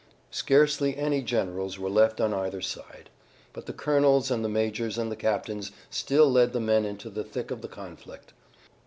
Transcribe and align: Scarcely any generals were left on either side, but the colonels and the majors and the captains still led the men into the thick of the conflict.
Scarcely 0.31 0.97
any 0.97 1.21
generals 1.21 1.77
were 1.77 1.87
left 1.87 2.19
on 2.19 2.33
either 2.33 2.59
side, 2.59 3.11
but 3.53 3.67
the 3.67 3.71
colonels 3.71 4.31
and 4.31 4.43
the 4.43 4.49
majors 4.49 4.97
and 4.97 5.11
the 5.11 5.15
captains 5.15 5.71
still 5.91 6.27
led 6.31 6.53
the 6.53 6.59
men 6.59 6.85
into 6.85 7.07
the 7.11 7.23
thick 7.23 7.51
of 7.51 7.61
the 7.61 7.67
conflict. 7.67 8.33